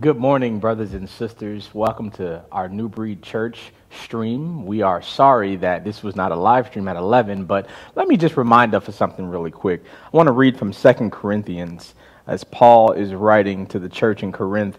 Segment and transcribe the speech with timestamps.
[0.00, 1.68] Good morning, brothers and sisters.
[1.74, 4.64] Welcome to our New Breed Church stream.
[4.64, 8.16] We are sorry that this was not a live stream at 11, but let me
[8.16, 9.84] just remind us of something really quick.
[9.84, 11.94] I want to read from 2 Corinthians
[12.26, 14.78] as Paul is writing to the church in Corinth.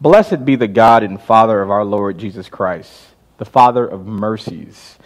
[0.00, 2.92] Blessed be the God and Father of our Lord Jesus Christ,
[3.38, 4.96] the Father of mercies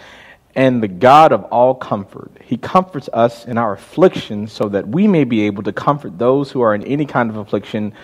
[0.54, 2.32] and the God of all comfort.
[2.45, 6.50] He comforts us in our affliction so that we may be able to comfort those
[6.50, 7.95] who are in any kind of affliction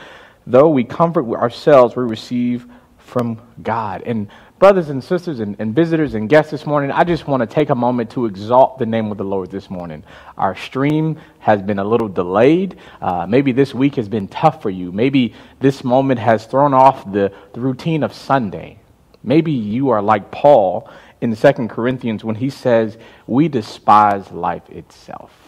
[0.47, 2.67] though we comfort ourselves, we receive
[2.99, 4.03] from God.
[4.03, 4.29] And
[4.59, 7.71] brothers and sisters and, and, visitors and guests this morning, I just want to take
[7.71, 10.05] a moment to exalt the name of the Lord this morning.
[10.39, 12.79] Our stream has been a little delayed.
[13.01, 14.93] Uh, maybe this week has been tough for you.
[14.93, 18.79] Maybe this moment has thrown off the, the routine of Sunday.
[19.23, 25.42] Maybe you are like Paul in 2 Corinthians when he says, We despise life itself.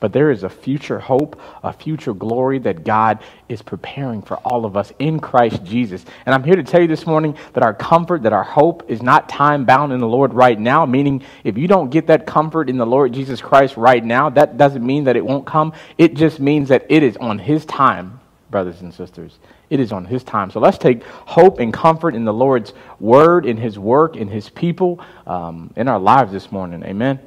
[0.00, 4.64] But there is a future hope, a future glory that God is preparing for all
[4.64, 6.04] of us in Christ Jesus.
[6.24, 9.02] And I'm here to tell you this morning that our comfort, that our hope is
[9.02, 12.70] not time bound in the Lord right now, meaning if you don't get that comfort
[12.70, 15.74] in the Lord Jesus Christ right now, that doesn't mean that it won't come.
[15.98, 18.20] It just means that it is on His time,
[18.50, 19.38] brothers and sisters.
[19.68, 20.50] It is on His time.
[20.50, 24.48] So let's take hope and comfort in the Lord's word, in His work, in His
[24.48, 26.82] people, um, in our lives this morning.
[26.84, 27.20] Amen.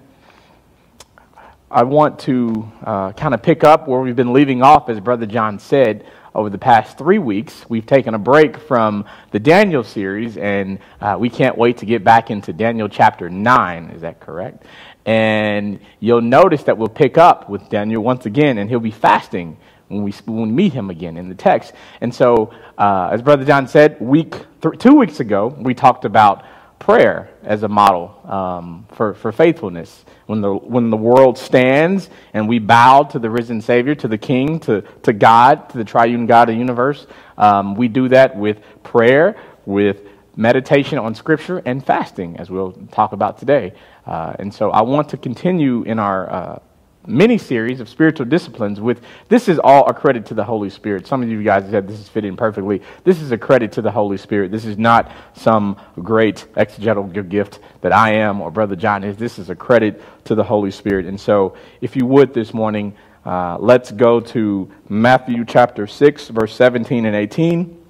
[1.73, 5.25] I want to uh, kind of pick up where we've been leaving off, as Brother
[5.25, 6.05] John said.
[6.35, 11.15] Over the past three weeks, we've taken a break from the Daniel series, and uh,
[11.19, 13.89] we can't wait to get back into Daniel chapter 9.
[13.89, 14.65] Is that correct?
[15.05, 19.57] And you'll notice that we'll pick up with Daniel once again, and he'll be fasting
[19.87, 21.73] when we, when we meet him again in the text.
[22.01, 26.45] And so, uh, as Brother John said, week th- two weeks ago, we talked about
[26.83, 30.03] prayer as a model um, for, for faithfulness.
[30.25, 34.17] When the, when the world stands and we bow to the risen Savior, to the
[34.17, 38.35] King, to, to God, to the triune God of the universe, um, we do that
[38.35, 40.01] with prayer, with
[40.35, 43.73] meditation on Scripture, and fasting, as we'll talk about today.
[44.05, 46.59] Uh, and so I want to continue in our uh,
[47.05, 51.05] mini series of spiritual disciplines with this is all a credit to the Holy Spirit.
[51.05, 52.81] Some of you guys said this is fitting perfectly.
[53.03, 54.51] This is a credit to the Holy Spirit.
[54.51, 59.17] This is not some great exegetical gift that I am or Brother John is.
[59.17, 61.05] This is a credit to the Holy Spirit.
[61.05, 66.55] And so, if you would this morning, uh, let's go to Matthew chapter 6, verse
[66.55, 67.82] 17 and 18.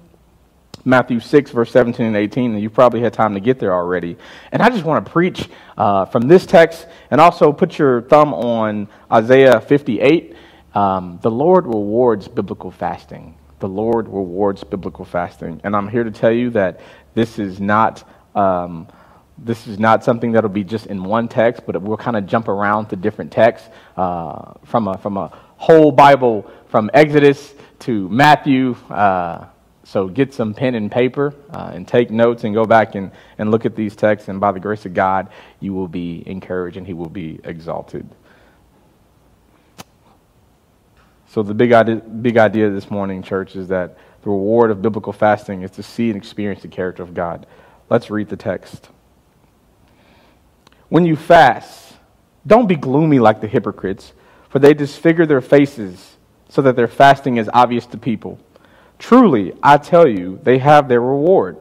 [0.84, 4.16] Matthew 6, verse 17 and 18, and you probably had time to get there already.
[4.52, 8.34] And I just want to preach uh, from this text and also put your thumb
[8.34, 10.36] on Isaiah 58.
[10.74, 13.36] Um, the Lord rewards biblical fasting.
[13.60, 15.60] The Lord rewards biblical fasting.
[15.64, 16.80] And I'm here to tell you that
[17.14, 18.08] this is not.
[18.34, 18.88] Um,
[19.38, 22.46] this is not something that'll be just in one text, but we'll kind of jump
[22.46, 28.76] around to different texts uh, from, a, from a whole Bible, from Exodus to Matthew,
[28.90, 29.46] uh,
[29.84, 33.50] so get some pen and paper uh, and take notes and go back and, and
[33.50, 35.28] look at these texts, and by the grace of God,
[35.60, 38.08] you will be encouraged and He will be exalted.
[41.28, 45.12] So, the big idea, big idea this morning, church, is that the reward of biblical
[45.12, 47.46] fasting is to see and experience the character of God.
[47.90, 48.88] Let's read the text.
[50.88, 51.94] When you fast,
[52.46, 54.12] don't be gloomy like the hypocrites,
[54.48, 56.16] for they disfigure their faces
[56.48, 58.38] so that their fasting is obvious to people.
[59.04, 61.58] Truly, I tell you, they have their reward.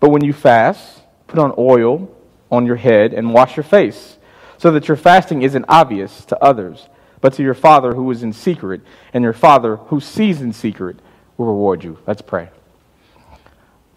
[0.00, 2.10] But when you fast, put on oil
[2.50, 4.16] on your head and wash your face,
[4.56, 6.88] so that your fasting isn't obvious to others,
[7.20, 8.80] but to your Father who is in secret,
[9.12, 10.96] and your Father who sees in secret
[11.36, 11.98] will reward you.
[12.06, 12.48] Let's pray.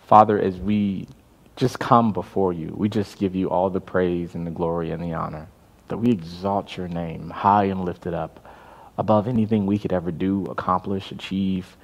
[0.06, 1.08] Father, as we
[1.56, 5.02] just come before you, we just give you all the praise and the glory and
[5.02, 5.48] the honor,
[5.88, 8.54] that we exalt your name high and lifted up
[8.98, 11.78] above anything we could ever do, accomplish, achieve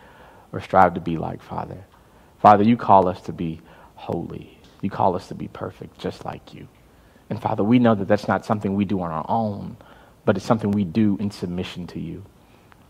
[0.51, 1.85] or strive to be like, Father.
[2.39, 3.61] Father, you call us to be
[3.95, 4.59] holy.
[4.81, 6.67] You call us to be perfect, just like you.
[7.29, 9.77] And Father, we know that that's not something we do on our own,
[10.25, 12.23] but it's something we do in submission to you.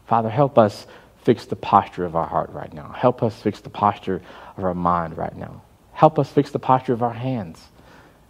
[0.05, 0.85] Father, help us
[1.23, 2.91] fix the posture of our heart right now.
[2.95, 4.21] Help us fix the posture
[4.55, 5.61] of our mind right now.
[5.93, 7.67] Help us fix the posture of our hands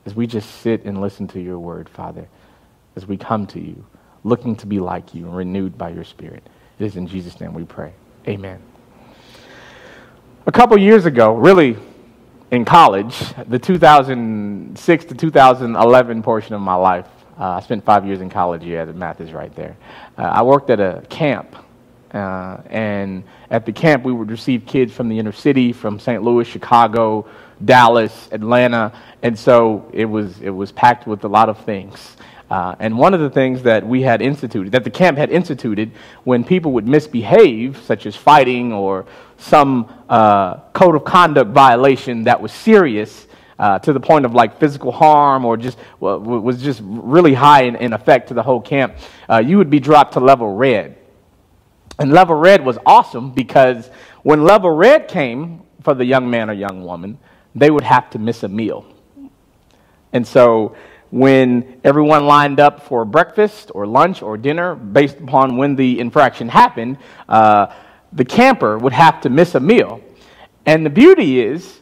[0.05, 2.27] as we just sit and listen to your word, Father,
[2.95, 3.85] as we come to you,
[4.23, 6.47] looking to be like you and renewed by your Spirit.
[6.79, 7.93] It is in Jesus' name we pray.
[8.27, 8.61] Amen.
[10.47, 11.75] A couple years ago, really
[12.51, 17.05] in college, the 2006 to 2011 portion of my life,
[17.37, 18.63] uh, I spent five years in college.
[18.63, 19.75] Yeah, the math is right there.
[20.17, 21.53] Uh, I worked at a camp.
[22.13, 26.23] Uh, and at the camp, we would receive kids from the inner city, from St.
[26.23, 27.27] Louis, Chicago,
[27.65, 28.97] Dallas, Atlanta.
[29.23, 32.15] And so it was, it was packed with a lot of things.
[32.49, 35.91] Uh, and one of the things that we had instituted, that the camp had instituted,
[36.23, 39.05] when people would misbehave, such as fighting or
[39.37, 43.27] some uh, code of conduct violation that was serious
[43.59, 47.63] uh, to the point of like physical harm or just well, was just really high
[47.63, 48.95] in, in effect to the whole camp,
[49.29, 50.95] uh, you would be dropped to level red.
[51.99, 53.89] And level red was awesome because
[54.23, 57.17] when level red came for the young man or young woman,
[57.55, 58.85] they would have to miss a meal.
[60.13, 60.75] And so
[61.09, 66.49] when everyone lined up for breakfast or lunch or dinner, based upon when the infraction
[66.49, 66.97] happened,
[67.29, 67.67] uh,
[68.13, 70.01] the camper would have to miss a meal.
[70.65, 71.79] And the beauty is,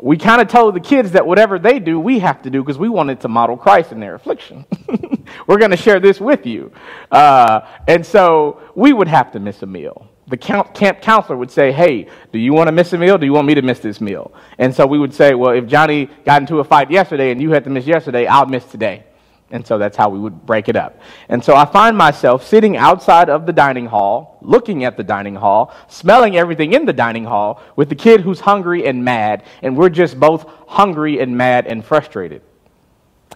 [0.00, 2.78] we kind of told the kids that whatever they do, we have to do because
[2.78, 4.64] we wanted to model Christ in their affliction.
[5.46, 6.72] We're going to share this with you.
[7.10, 11.70] Uh, and so we would have to miss a meal the camp counselor would say,
[11.70, 13.18] Hey, do you want to miss a meal?
[13.18, 14.32] Do you want me to miss this meal?
[14.58, 17.50] And so we would say, Well, if Johnny got into a fight yesterday and you
[17.50, 19.04] had to miss yesterday, I'll miss today.
[19.50, 20.98] And so that's how we would break it up.
[21.28, 25.34] And so I find myself sitting outside of the dining hall, looking at the dining
[25.34, 29.44] hall, smelling everything in the dining hall with the kid who's hungry and mad.
[29.62, 32.42] And we're just both hungry and mad and frustrated.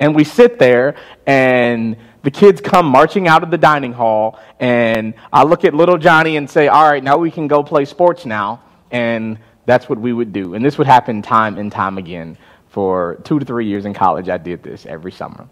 [0.00, 0.96] And we sit there
[1.26, 5.98] and the kids come marching out of the dining hall, and I look at little
[5.98, 8.62] Johnny and say, All right, now we can go play sports now.
[8.90, 10.54] And that's what we would do.
[10.54, 12.38] And this would happen time and time again.
[12.68, 15.48] For two to three years in college, I did this every summer.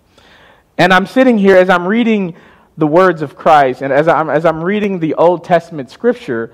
[0.79, 2.35] And I'm sitting here as I'm reading
[2.77, 6.53] the words of Christ, and as I'm, as I'm reading the Old Testament scripture,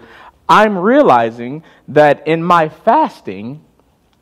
[0.48, 3.64] I'm realizing that in my fasting,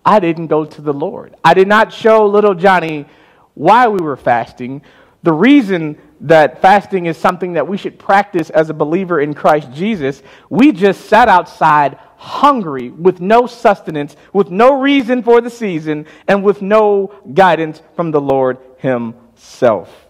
[0.05, 1.35] I didn't go to the Lord.
[1.45, 3.07] I did not show little Johnny
[3.55, 4.83] why we were fasting,
[5.23, 9.73] the reason that fasting is something that we should practice as a believer in Christ
[9.73, 16.07] Jesus, we just sat outside hungry with no sustenance, with no reason for the season,
[16.29, 20.09] and with no guidance from the Lord Himself.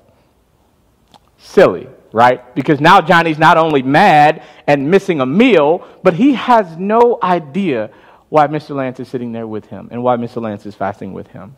[1.39, 2.55] Silly, right?
[2.55, 7.91] Because now Johnny's not only mad and missing a meal, but he has no idea
[8.29, 8.77] why Mr.
[8.77, 10.41] Lance is sitting there with him and why Mr.
[10.41, 11.57] Lance is fasting with him.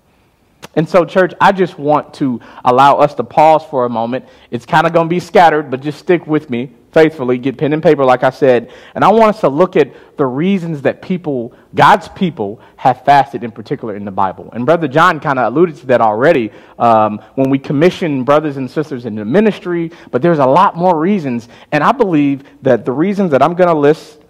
[0.74, 4.24] And so, church, I just want to allow us to pause for a moment.
[4.50, 7.38] It's kind of going to be scattered, but just stick with me faithfully.
[7.38, 8.70] Get pen and paper, like I said.
[8.94, 13.44] And I want us to look at the reasons that people, God's people, have fasted
[13.44, 14.50] in particular in the Bible.
[14.52, 18.70] And Brother John kind of alluded to that already um, when we commission brothers and
[18.70, 19.90] sisters in the ministry.
[20.10, 21.48] But there's a lot more reasons.
[21.72, 24.20] And I believe that the reasons that I'm going to list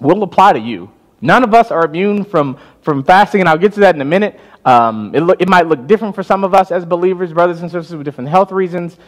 [0.00, 0.90] will apply to you.
[1.24, 4.04] None of us are immune from, from fasting, and I'll get to that in a
[4.04, 4.38] minute.
[4.62, 7.70] Um, it, look, it might look different for some of us as believers, brothers and
[7.70, 8.98] sisters, with different health reasons,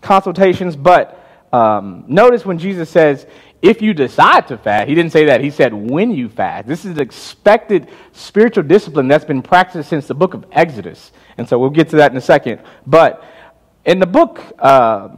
[0.00, 0.76] consultations.
[0.76, 1.20] But
[1.52, 3.26] um, notice when Jesus says,
[3.60, 5.40] if you decide to fast, he didn't say that.
[5.40, 6.68] He said, when you fast.
[6.68, 11.10] This is expected spiritual discipline that's been practiced since the book of Exodus.
[11.38, 12.60] And so we'll get to that in a second.
[12.86, 13.24] But
[13.84, 15.08] in the book, uh,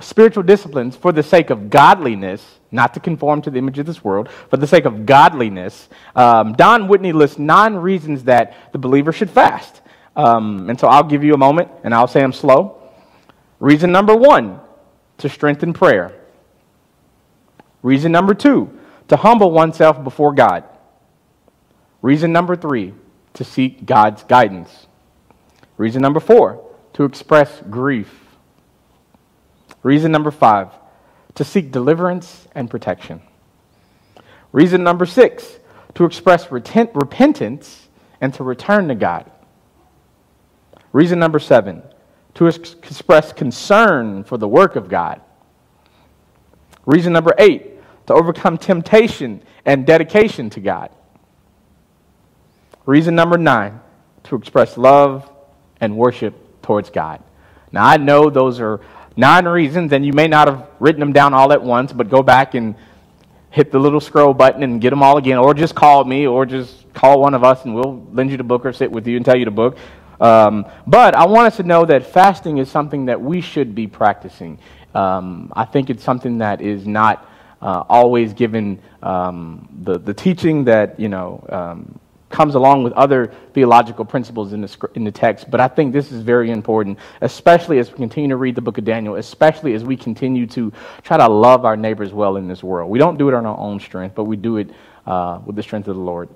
[0.00, 4.02] spiritual disciplines for the sake of godliness, not to conform to the image of this
[4.02, 9.12] world, for the sake of godliness, um, Don Whitney lists nine reasons that the believer
[9.12, 9.82] should fast.
[10.16, 12.82] Um, and so I'll give you a moment and I'll say them slow.
[13.60, 14.60] Reason number one,
[15.18, 16.12] to strengthen prayer.
[17.82, 18.78] Reason number two,
[19.08, 20.64] to humble oneself before God.
[22.00, 22.94] Reason number three,
[23.34, 24.86] to seek God's guidance.
[25.76, 26.64] Reason number four,
[26.94, 28.12] to express grief.
[29.82, 30.68] Reason number five,
[31.34, 33.22] to seek deliverance and protection.
[34.52, 35.58] Reason number six,
[35.94, 37.88] to express retent, repentance
[38.20, 39.30] and to return to God.
[40.92, 41.82] Reason number seven,
[42.34, 45.20] to ex- express concern for the work of God.
[46.84, 50.90] Reason number eight, to overcome temptation and dedication to God.
[52.84, 53.80] Reason number nine,
[54.24, 55.30] to express love
[55.80, 57.22] and worship towards God.
[57.70, 58.80] Now, I know those are
[59.16, 62.22] nine reasons, and you may not have written them down all at once, but go
[62.22, 62.74] back and
[63.50, 66.46] hit the little scroll button and get them all again, or just call me, or
[66.46, 69.16] just call one of us, and we'll lend you the book or sit with you
[69.16, 69.76] and tell you the book.
[70.20, 73.86] Um, but I want us to know that fasting is something that we should be
[73.86, 74.58] practicing.
[74.94, 77.28] Um, I think it's something that is not
[77.60, 81.98] uh, always given um, the, the teaching that, you know, um,
[82.32, 85.50] comes along with other theological principles in the, in the text.
[85.50, 88.78] But I think this is very important, especially as we continue to read the book
[88.78, 90.72] of Daniel, especially as we continue to
[91.02, 92.90] try to love our neighbors well in this world.
[92.90, 94.70] We don't do it on our own strength, but we do it
[95.06, 96.28] uh, with the strength of the Lord.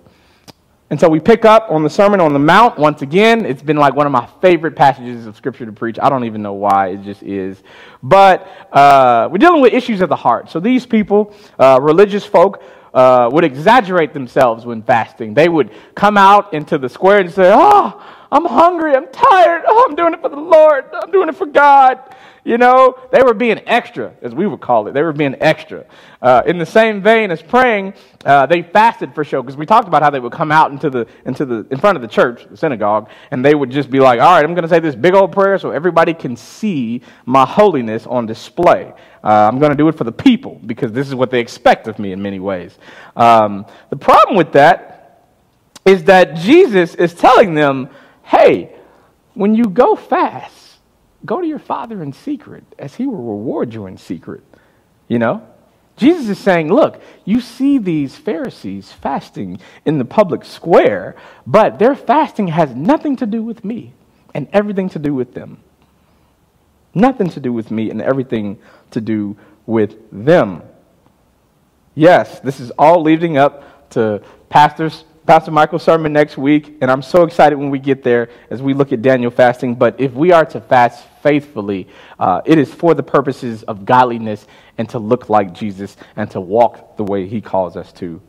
[0.88, 3.44] And so we pick up on the Sermon on the Mount once again.
[3.44, 5.98] It's been like one of my favorite passages of Scripture to preach.
[6.00, 7.60] I don't even know why, it just is.
[8.04, 10.48] But uh, we're dealing with issues of the heart.
[10.48, 12.62] So these people, uh, religious folk,
[12.96, 15.34] uh, would exaggerate themselves when fasting.
[15.34, 18.95] They would come out into the square and say, Oh, I'm hungry.
[18.95, 19.62] I'm tired.
[19.66, 20.85] Oh, I'm doing it for the Lord.
[20.92, 22.14] I'm doing it for God.
[22.47, 24.92] You know, they were being extra, as we would call it.
[24.92, 25.85] They were being extra.
[26.23, 29.88] Uh, in the same vein as praying, uh, they fasted for show because we talked
[29.88, 32.47] about how they would come out into the into the in front of the church,
[32.49, 34.95] the synagogue, and they would just be like, "All right, I'm going to say this
[34.95, 38.92] big old prayer so everybody can see my holiness on display.
[39.25, 41.88] Uh, I'm going to do it for the people because this is what they expect
[41.88, 42.78] of me in many ways."
[43.16, 45.25] Um, the problem with that
[45.85, 47.88] is that Jesus is telling them,
[48.26, 48.76] "Hey,
[49.35, 50.64] when you go fast."
[51.25, 54.45] Go to your father in secret, as he will reward you in secret.
[55.09, 55.42] You know?
[55.97, 61.16] Jesus is saying, look, you see these Pharisees fasting in the public square,
[61.47, 63.95] but their fasting has nothing to do with me
[64.35, 65.59] and everything to do with them.
[66.95, 68.59] Nothing to do with me and everything
[68.90, 70.62] to do with them.
[71.95, 77.02] Yes, this is all leading up to Pastor's Pastor Michael's sermon next week, and I'm
[77.02, 79.75] so excited when we get there as we look at Daniel fasting.
[79.75, 84.47] But if we are to fast faithfully, uh, it is for the purposes of godliness
[84.78, 88.23] and to look like Jesus and to walk the way he calls us to.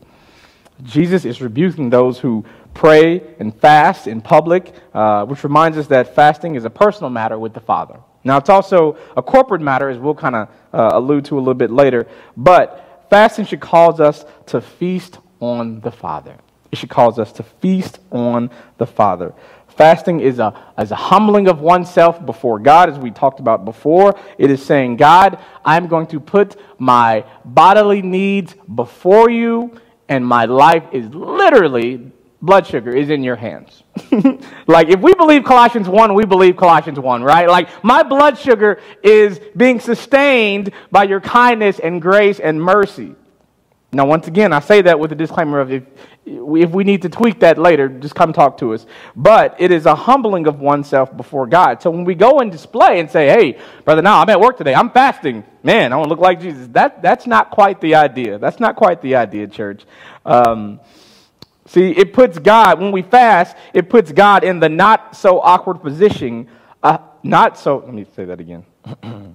[0.82, 6.16] Jesus is rebuking those who pray and fast in public, uh, which reminds us that
[6.16, 8.00] fasting is a personal matter with the Father.
[8.24, 11.54] Now, it's also a corporate matter, as we'll kind of uh, allude to a little
[11.54, 16.38] bit later, but fasting should cause us to feast on the Father.
[16.70, 19.34] It should cause us to feast on the Father.
[19.68, 24.18] Fasting is a, is a humbling of oneself before God, as we talked about before.
[24.36, 30.46] It is saying, God, I'm going to put my bodily needs before you, and my
[30.46, 32.10] life is literally
[32.42, 33.82] blood sugar is in your hands.
[34.66, 37.48] like, if we believe Colossians 1, we believe Colossians 1, right?
[37.48, 43.14] Like, my blood sugar is being sustained by your kindness and grace and mercy.
[43.90, 45.82] Now, once again, I say that with a disclaimer of if,
[46.26, 48.84] if we need to tweak that later, just come talk to us.
[49.16, 51.80] But it is a humbling of oneself before God.
[51.80, 54.74] So when we go and display and say, hey, brother, now I'm at work today,
[54.74, 58.38] I'm fasting, man, I want to look like Jesus, that, that's not quite the idea.
[58.38, 59.84] That's not quite the idea, church.
[60.26, 60.80] Um,
[61.64, 65.80] see, it puts God, when we fast, it puts God in the not so awkward
[65.80, 66.48] position,
[66.82, 68.66] uh, not so, let me say that again.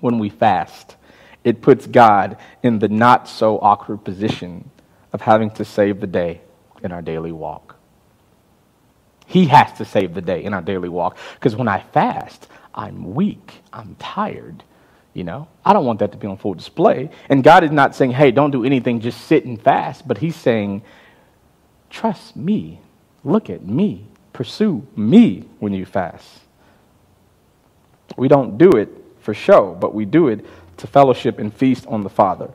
[0.00, 0.96] when we fast,
[1.44, 4.70] it puts God in the not so awkward position
[5.12, 6.40] of having to save the day
[6.82, 7.76] in our daily walk.
[9.26, 13.14] He has to save the day in our daily walk because when I fast, I'm
[13.14, 14.62] weak, I'm tired.
[15.14, 17.10] You know, I don't want that to be on full display.
[17.28, 20.08] And God is not saying, hey, don't do anything, just sit and fast.
[20.08, 20.82] But He's saying,
[21.90, 22.80] trust me,
[23.22, 26.40] look at me, pursue me when you fast.
[28.16, 28.88] We don't do it
[29.20, 30.44] for show, but we do it
[30.82, 32.50] to fellowship and feast on the Father.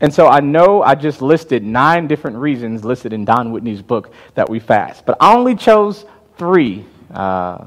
[0.00, 4.12] And so I know I just listed nine different reasons listed in Don Whitney's book
[4.34, 6.04] that we fast, but I only chose
[6.36, 6.84] three.
[7.10, 7.66] Uh,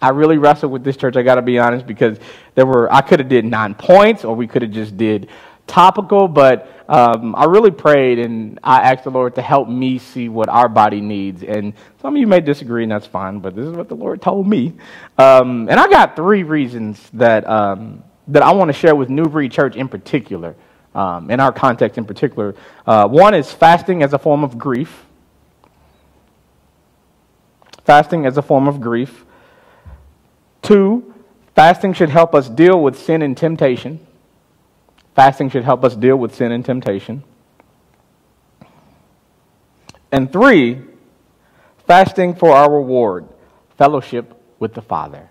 [0.00, 1.16] I really wrestled with this church.
[1.16, 2.18] I got to be honest because
[2.56, 5.28] there were I could have did nine points, or we could have just did
[5.68, 6.26] topical.
[6.26, 10.48] But um, I really prayed and I asked the Lord to help me see what
[10.48, 11.44] our body needs.
[11.44, 13.38] And some of you may disagree, and that's fine.
[13.38, 14.74] But this is what the Lord told me.
[15.16, 18.02] Um, and I got three reasons that um,
[18.32, 20.56] that I want to share with New Breed Church in particular
[20.94, 22.54] um, in our context in particular.
[22.86, 25.04] Uh, one is fasting as a form of grief.
[27.84, 29.24] Fasting as a form of grief.
[30.62, 31.14] Two,
[31.54, 34.04] fasting should help us deal with sin and temptation.
[35.14, 37.22] Fasting should help us deal with sin and temptation.
[40.10, 40.80] And three,
[41.86, 43.28] fasting for our reward,
[43.76, 45.28] fellowship with the Father.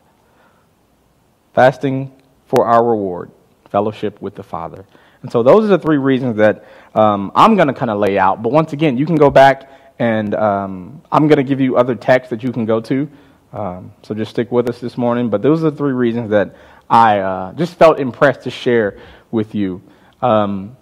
[1.53, 2.12] Fasting
[2.51, 3.31] for our reward,
[3.70, 4.86] fellowship with the Father.
[5.22, 8.20] And so those are the three reasons that um, I'm going to kind of lay
[8.20, 8.43] out.
[8.43, 11.96] But once again, you can go back and um, I'm going to give you other
[11.96, 13.10] texts that you can go to.
[13.53, 15.29] Um, so just stick with us this morning.
[15.29, 16.53] But those are the three reasons that
[16.89, 19.00] I uh, just felt impressed to share
[19.31, 19.81] with you.
[20.22, 20.75] Um,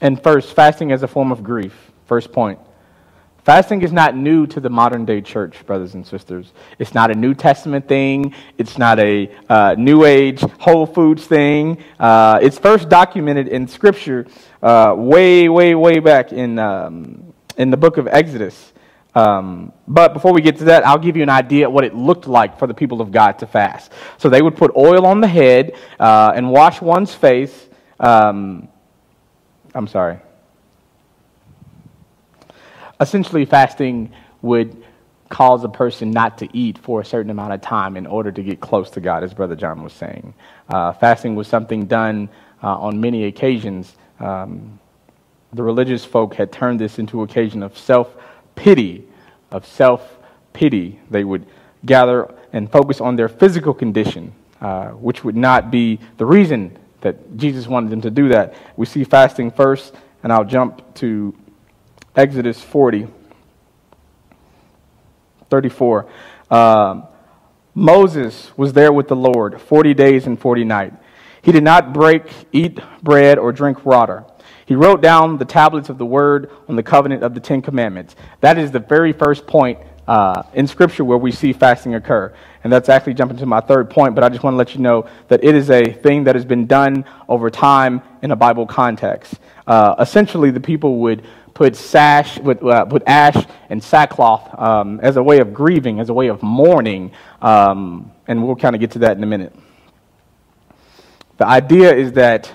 [0.00, 1.92] and first, fasting as a form of grief.
[2.06, 2.58] First point.
[3.46, 6.52] Fasting is not new to the modern day church, brothers and sisters.
[6.80, 8.34] It's not a New Testament thing.
[8.58, 11.80] It's not a uh, New Age Whole Foods thing.
[11.96, 14.26] Uh, it's first documented in Scripture
[14.64, 18.72] uh, way, way, way back in, um, in the book of Exodus.
[19.14, 21.94] Um, but before we get to that, I'll give you an idea of what it
[21.94, 23.92] looked like for the people of God to fast.
[24.18, 27.68] So they would put oil on the head uh, and wash one's face.
[28.00, 28.66] Um,
[29.72, 30.18] I'm sorry
[33.00, 34.12] essentially, fasting
[34.42, 34.82] would
[35.28, 38.42] cause a person not to eat for a certain amount of time in order to
[38.42, 40.34] get close to God, as Brother John was saying.
[40.68, 42.28] Uh, fasting was something done
[42.62, 43.96] uh, on many occasions.
[44.20, 44.78] Um,
[45.52, 48.14] the religious folk had turned this into an occasion of self
[48.54, 49.04] pity,
[49.50, 50.18] of self
[50.52, 51.00] pity.
[51.10, 51.46] They would
[51.84, 57.36] gather and focus on their physical condition, uh, which would not be the reason that
[57.36, 58.54] Jesus wanted them to do that.
[58.76, 61.34] We see fasting first, and I'll jump to
[62.16, 63.08] Exodus 40,
[65.50, 66.06] 34.
[66.50, 67.06] Um,
[67.74, 70.96] Moses was there with the Lord 40 days and 40 nights.
[71.42, 74.24] He did not break, eat bread, or drink water.
[74.64, 78.16] He wrote down the tablets of the word on the covenant of the Ten Commandments.
[78.40, 82.34] That is the very first point uh, in Scripture where we see fasting occur.
[82.64, 84.80] And that's actually jumping to my third point, but I just want to let you
[84.80, 88.66] know that it is a thing that has been done over time in a Bible
[88.66, 89.34] context.
[89.66, 91.22] Uh, essentially, the people would
[91.56, 96.10] put sash, would, uh, put ash and sackcloth um, as a way of grieving, as
[96.10, 97.10] a way of mourning,
[97.40, 99.54] um, and we'll kind of get to that in a minute.
[101.38, 102.52] The idea is that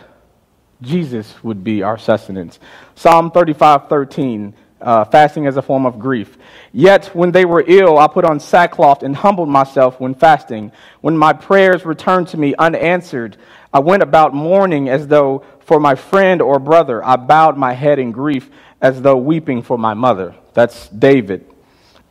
[0.84, 2.60] Jesus would be our sustenance.
[2.94, 6.38] Psalm 35 13, uh, fasting as a form of grief.
[6.72, 10.72] Yet when they were ill, I put on sackcloth and humbled myself when fasting.
[11.02, 13.38] When my prayers returned to me unanswered,
[13.74, 17.04] I went about mourning as though for my friend or brother.
[17.04, 18.50] I bowed my head in grief
[18.82, 20.36] as though weeping for my mother.
[20.54, 21.46] That's David.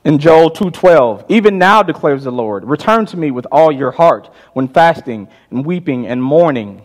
[0.05, 4.31] In Joel 2:12, even now declares the Lord, return to me with all your heart
[4.55, 6.81] when fasting and weeping and mourning.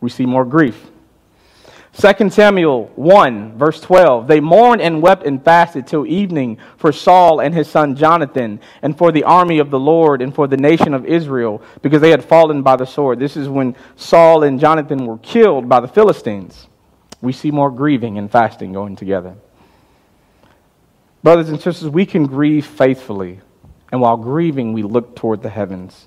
[0.00, 0.90] We see more grief.
[1.96, 4.26] 2 Samuel 1, verse 12.
[4.26, 8.98] They mourned and wept and fasted till evening for Saul and his son Jonathan, and
[8.98, 12.24] for the army of the Lord, and for the nation of Israel, because they had
[12.24, 13.20] fallen by the sword.
[13.20, 16.66] This is when Saul and Jonathan were killed by the Philistines.
[17.24, 19.34] We see more grieving and fasting going together.
[21.22, 23.40] Brothers and sisters, we can grieve faithfully,
[23.90, 26.06] and while grieving, we look toward the heavens.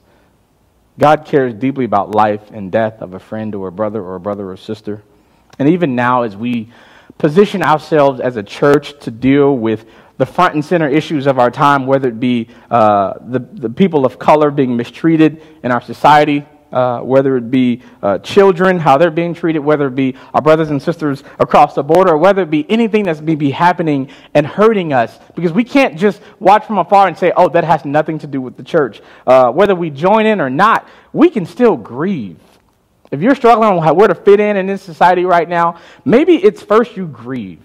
[1.00, 4.20] God cares deeply about life and death of a friend or a brother or a
[4.20, 5.04] brother or sister.
[5.58, 6.72] And even now, as we
[7.18, 9.86] position ourselves as a church to deal with
[10.18, 14.06] the front and center issues of our time, whether it be uh, the, the people
[14.06, 19.12] of color being mistreated in our society, uh, whether it be uh, children, how they're
[19.12, 22.50] being treated, whether it be our brothers and sisters across the border, or whether it
[22.50, 25.18] be anything that's maybe happening and hurting us.
[25.36, 28.42] Because we can't just watch from afar and say, oh, that has nothing to do
[28.42, 29.02] with the church.
[29.26, 32.40] Uh, whether we join in or not, we can still grieve.
[33.12, 36.62] If you're struggling on where to fit in in this society right now, maybe it's
[36.62, 37.62] first you grieve.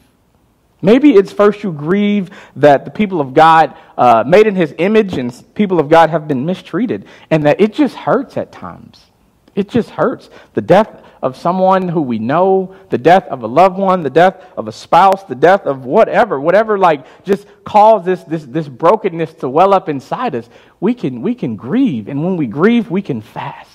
[0.82, 5.16] Maybe it's first you grieve that the people of God, uh, made in his image,
[5.16, 9.06] and people of God have been mistreated, and that it just hurts at times.
[9.54, 10.28] It just hurts.
[10.54, 14.44] The death of someone who we know, the death of a loved one, the death
[14.56, 19.34] of a spouse, the death of whatever, whatever like just cause this, this, this brokenness
[19.34, 20.48] to well up inside us,
[20.80, 22.08] we can, we can grieve.
[22.08, 23.72] And when we grieve, we can fast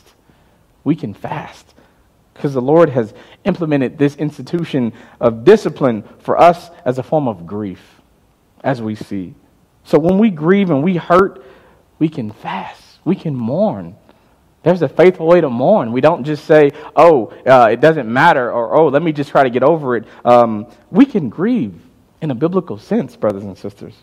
[0.88, 1.74] we can fast
[2.38, 3.14] because the Lord has
[3.46, 7.82] implemented this institution of discipline for us as a form of grief,
[8.64, 9.34] as we see.
[9.84, 11.44] So when we grieve and we hurt,
[11.98, 13.96] we can fast, we can mourn.
[14.62, 15.92] There's a faithful way to mourn.
[15.92, 19.44] We don't just say, oh, uh, it doesn't matter, or oh, let me just try
[19.44, 20.06] to get over it.
[20.24, 21.74] Um, we can grieve
[22.22, 23.94] in a biblical sense, brothers and sisters.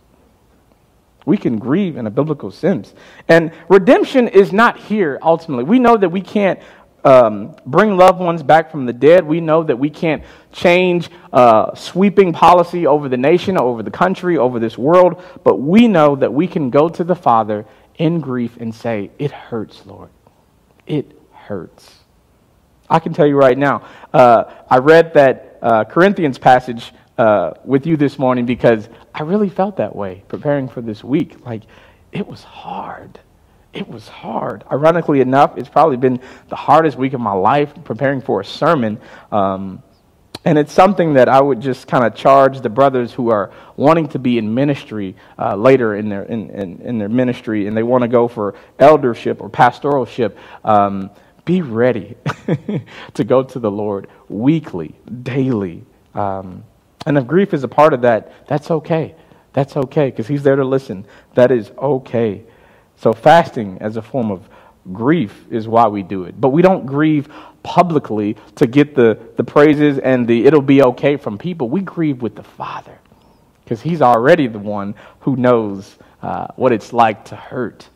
[1.27, 2.95] We can grieve in a biblical sense.
[3.29, 5.65] And redemption is not here ultimately.
[5.65, 6.61] We know that we can't
[7.05, 9.25] um, bring loved ones back from the dead.
[9.25, 14.39] We know that we can't change uh, sweeping policy over the nation, over the country,
[14.39, 15.23] over this world.
[15.45, 19.31] But we know that we can go to the Father in grief and say, It
[19.31, 20.11] hurts, Lord.
[20.87, 22.01] It hurts.
[22.89, 27.87] I can tell you right now, uh, I read that uh, Corinthians passage uh, with
[27.87, 31.45] you this morning because I really felt that way preparing for this week.
[31.47, 31.63] Like,
[32.13, 33.19] it was hard.
[33.75, 34.63] It was hard.
[34.71, 39.01] Ironically enough, it's probably been the hardest week of my life preparing for a sermon.
[39.33, 39.83] Um,
[40.45, 44.09] and it's something that I would just kind of charge the brothers who are wanting
[44.09, 47.83] to be in ministry uh, later in their, in, in, in, their ministry and they
[47.83, 50.37] want to go for eldership or pastoralship.
[50.63, 51.11] Um,
[51.45, 52.17] be ready
[53.15, 55.85] to go to the Lord weekly, daily.
[56.15, 56.65] Um,
[57.07, 59.15] and if grief is a part of that, that's okay.
[59.53, 61.07] That's okay because He's there to listen.
[61.35, 62.45] That is okay.
[62.97, 64.49] So, fasting as a form of
[64.93, 66.41] grief is why we do it.
[66.41, 67.29] But we don't grieve
[67.63, 71.71] publicly to get the, the praises and the it'll be okay from people.
[71.71, 72.99] We grieve with the Father
[73.65, 77.89] because He's already the one who knows uh, what it's like to hurt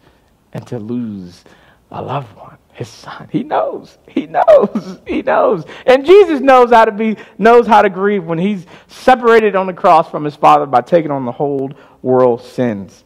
[0.53, 1.45] and to lose
[1.91, 3.29] a loved one his son.
[3.33, 3.99] He knows.
[4.07, 5.01] He knows.
[5.07, 5.65] He knows.
[5.85, 9.73] And Jesus knows how to be knows how to grieve when he's separated on the
[9.73, 13.05] cross from his father by taking on the whole world's sins.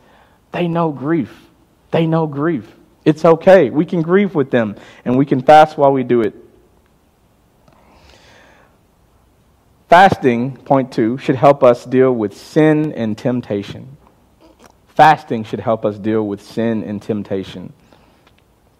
[0.52, 1.34] They know grief.
[1.92, 2.74] They know grief.
[3.04, 3.70] It's okay.
[3.70, 6.34] We can grieve with them and we can fast while we do it.
[9.88, 13.98] Fasting, point two, should help us deal with sin and temptation.
[14.88, 17.72] Fasting should help us deal with sin and temptation.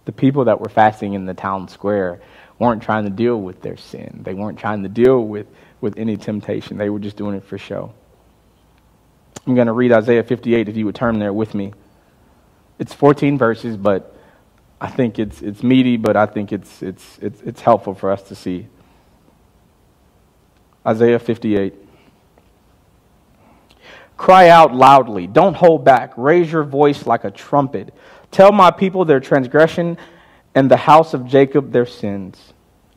[0.07, 2.23] The people that were fasting in the town square
[2.59, 4.23] weren't trying to deal with their sin.
[4.25, 5.47] They weren't trying to deal with,
[5.83, 6.79] with any temptation.
[6.79, 7.93] They were just doing it for show.
[9.47, 11.75] I'm going to read Isaiah 58 if you would turn there with me.
[12.83, 14.13] It's 14 verses, but
[14.81, 18.25] I think it's, it's meaty, but I think it's, it's, it's, it's helpful for us
[18.25, 18.67] to see.
[20.85, 21.75] Isaiah 58.
[24.17, 25.29] Cry out loudly.
[25.29, 26.13] Don't hold back.
[26.17, 27.95] Raise your voice like a trumpet.
[28.33, 29.97] Tell my people their transgression
[30.53, 32.53] and the house of Jacob their sins.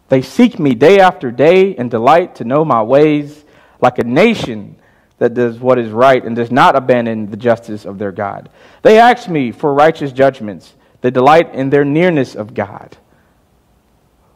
[0.09, 3.45] They seek me day after day and delight to know my ways,
[3.79, 4.77] like a nation
[5.17, 8.49] that does what is right and does not abandon the justice of their God.
[8.81, 10.73] They ask me for righteous judgments.
[11.01, 12.97] They delight in their nearness of God.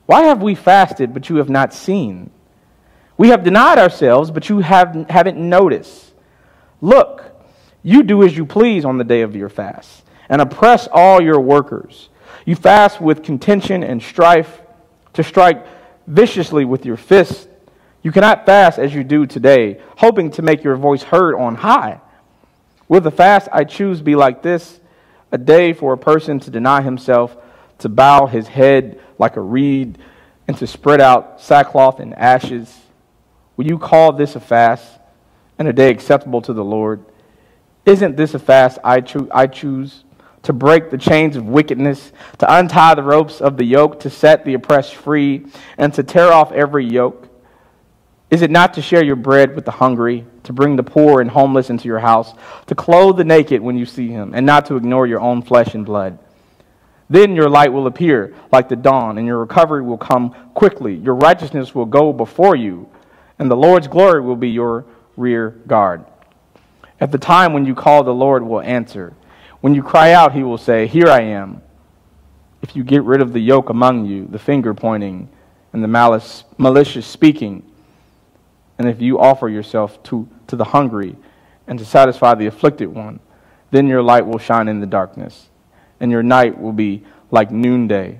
[0.05, 2.31] Why have we fasted, but you have not seen?
[3.17, 6.13] We have denied ourselves, but you have, haven't noticed.
[6.81, 7.35] Look,
[7.83, 11.39] you do as you please on the day of your fast, and oppress all your
[11.41, 12.09] workers.
[12.45, 14.61] You fast with contention and strife
[15.13, 15.65] to strike
[16.07, 17.48] viciously with your fists.
[18.01, 21.99] You cannot fast as you do today, hoping to make your voice heard on high.
[22.87, 24.79] Will the fast I choose be like this
[25.31, 27.37] a day for a person to deny himself,
[27.79, 29.99] to bow his head like a reed,
[30.47, 32.79] and to spread out sackcloth and ashes?
[33.57, 34.99] Will you call this a fast?
[35.59, 37.03] and a day acceptable to the Lord?
[37.85, 40.05] Isn't this a fast I, cho- I choose?
[40.43, 44.45] To break the chains of wickedness, to untie the ropes of the yoke, to set
[44.45, 45.45] the oppressed free,
[45.77, 47.28] and to tear off every yoke?
[48.29, 51.29] Is it not to share your bread with the hungry, to bring the poor and
[51.29, 52.33] homeless into your house,
[52.67, 55.73] to clothe the naked when you see him, and not to ignore your own flesh
[55.73, 56.19] and blood?
[57.09, 60.95] Then your light will appear like the dawn, and your recovery will come quickly.
[60.95, 62.87] Your righteousness will go before you,
[63.39, 64.85] and the Lord's glory will be your
[65.17, 66.05] rear guard.
[66.99, 69.13] At the time when you call, the Lord will answer.
[69.61, 71.63] When you cry out, he will say, Here I am.
[72.61, 75.29] If you get rid of the yoke among you, the finger pointing,
[75.73, 77.63] and the malice, malicious speaking,
[78.79, 81.17] and if you offer yourself to, to the hungry
[81.67, 83.19] and to satisfy the afflicted one,
[83.71, 85.49] then your light will shine in the darkness,
[85.99, 88.19] and your night will be like noonday.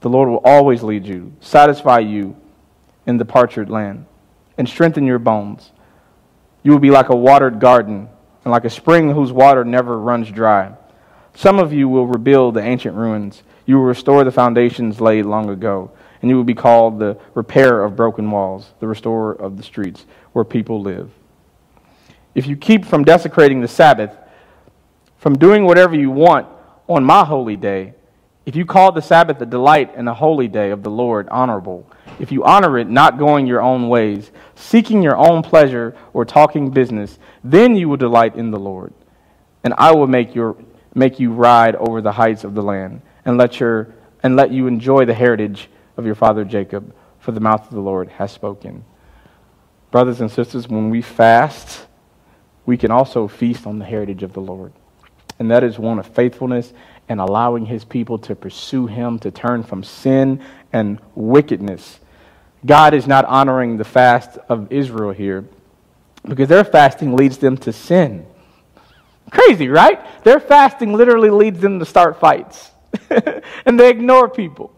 [0.00, 2.36] The Lord will always lead you, satisfy you
[3.06, 4.06] in the parched land,
[4.56, 5.70] and strengthen your bones.
[6.62, 8.08] You will be like a watered garden
[8.44, 10.72] and like a spring whose water never runs dry.
[11.34, 13.42] Some of you will rebuild the ancient ruins.
[13.66, 15.90] You will restore the foundations laid long ago,
[16.20, 20.06] and you will be called the repairer of broken walls, the restorer of the streets
[20.32, 21.10] where people live.
[22.34, 24.16] If you keep from desecrating the Sabbath,
[25.18, 26.46] from doing whatever you want
[26.88, 27.94] on my holy day,
[28.46, 31.86] if you call the Sabbath a delight and a holy day of the Lord honorable,
[32.18, 36.70] if you honor it, not going your own ways, seeking your own pleasure or talking
[36.70, 38.94] business, then you will delight in the Lord.
[39.64, 40.56] And I will make, your,
[40.94, 44.66] make you ride over the heights of the land and let, your, and let you
[44.66, 48.84] enjoy the heritage of your father Jacob, for the mouth of the Lord has spoken.
[49.90, 51.86] Brothers and sisters, when we fast,
[52.64, 54.72] we can also feast on the heritage of the Lord.
[55.38, 56.72] And that is one of faithfulness
[57.08, 62.00] and allowing his people to pursue him, to turn from sin and wickedness
[62.64, 65.44] God is not honoring the fast of Israel here
[66.26, 68.26] because their fasting leads them to sin.
[69.30, 70.00] Crazy, right?
[70.24, 72.70] Their fasting literally leads them to start fights.
[73.66, 74.72] and they ignore people.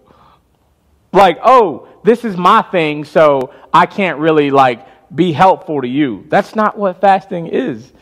[1.12, 6.24] Like, oh, this is my thing, so I can't really like be helpful to you.
[6.28, 7.92] That's not what fasting is.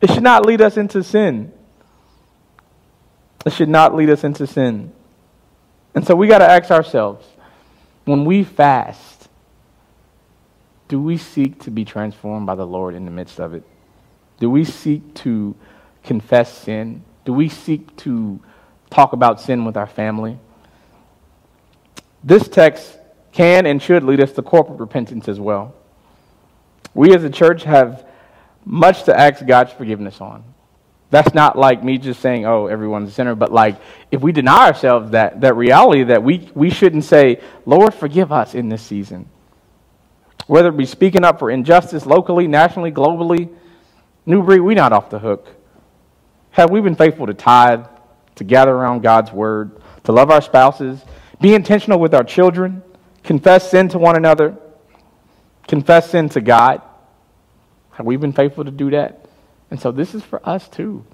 [0.00, 1.52] It should not lead us into sin.
[3.44, 4.92] It should not lead us into sin.
[5.94, 7.26] And so we got to ask ourselves
[8.04, 9.28] when we fast,
[10.88, 13.64] do we seek to be transformed by the Lord in the midst of it?
[14.38, 15.54] Do we seek to
[16.02, 17.04] confess sin?
[17.24, 18.40] Do we seek to
[18.90, 20.38] talk about sin with our family?
[22.24, 22.98] This text
[23.32, 25.74] can and should lead us to corporate repentance as well.
[26.94, 28.06] We as a church have
[28.64, 30.44] much to ask God's forgiveness on.
[31.10, 33.76] That's not like me just saying, oh, everyone's a sinner, but like
[34.10, 38.54] if we deny ourselves that, that reality that we, we shouldn't say, Lord, forgive us
[38.54, 39.28] in this season
[40.46, 43.48] whether it be speaking up for injustice locally, nationally, globally,
[44.26, 45.48] New Breed, we're not off the hook.
[46.50, 47.86] Have we been faithful to tithe,
[48.36, 51.00] to gather around God's word, to love our spouses,
[51.42, 52.82] be intentional with our children,
[53.22, 54.56] confess sin to one another,
[55.68, 56.80] confess sin to God?
[57.92, 59.26] Have we been faithful to do that?
[59.70, 61.04] And so this is for us too.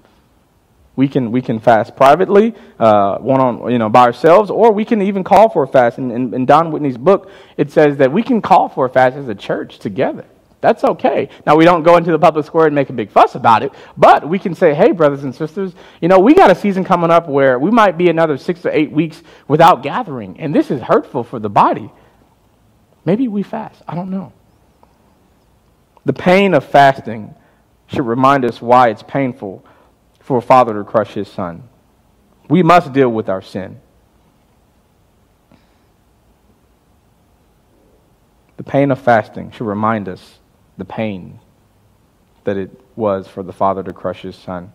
[0.95, 4.83] We can, we can fast privately, uh, one on, you know, by ourselves, or we
[4.83, 5.97] can even call for a fast.
[5.97, 9.15] In, in, in Don Whitney's book, it says that we can call for a fast
[9.15, 10.25] as a church together.
[10.61, 11.29] That's okay.
[11.45, 13.71] Now, we don't go into the public square and make a big fuss about it,
[13.95, 17.11] but we can say, hey, brothers and sisters, you know, we got a season coming
[17.11, 20.81] up where we might be another six to eight weeks without gathering, and this is
[20.81, 21.89] hurtful for the body.
[23.05, 23.81] Maybe we fast.
[23.87, 24.33] I don't know.
[26.03, 27.35] The pain of fasting
[27.87, 29.63] should remind us why it's painful
[30.19, 31.69] for a father to crush his son.
[32.49, 33.79] We must deal with our sin.
[38.57, 40.38] The pain of fasting should remind us
[40.79, 41.39] the pain
[42.45, 44.73] that it was for the father to crush his son.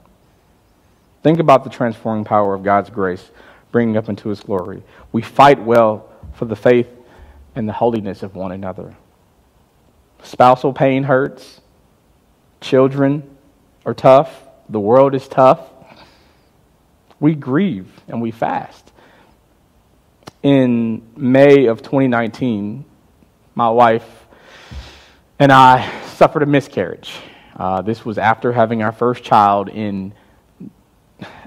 [1.22, 3.30] Think about the transforming power of God's grace
[3.72, 4.82] bringing up into his glory.
[5.10, 6.88] We fight well for the faith
[7.56, 8.94] and the holiness of one another.
[10.22, 11.60] Spousal pain hurts.
[12.60, 13.36] Children
[13.84, 14.42] are tough.
[14.68, 15.60] The world is tough.
[17.20, 18.92] We grieve and we fast.
[20.42, 22.84] In May of 2019,
[23.54, 24.23] my wife
[25.38, 27.12] and I suffered a miscarriage.
[27.56, 30.12] Uh, this was after having our first child in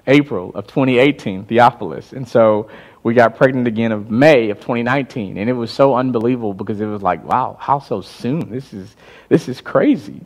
[0.05, 2.11] April of 2018, Theophilus.
[2.13, 2.69] And so
[3.03, 5.37] we got pregnant again of May of 2019.
[5.37, 8.51] And it was so unbelievable because it was like, wow, how so soon?
[8.51, 8.95] This is,
[9.29, 10.21] this is crazy.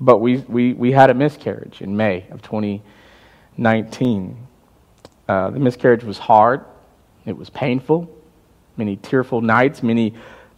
[0.00, 4.46] But we, we, we had a miscarriage in May of 2019.
[5.28, 6.64] Uh, the miscarriage was hard,
[7.24, 8.10] it was painful,
[8.76, 10.14] many tearful nights, many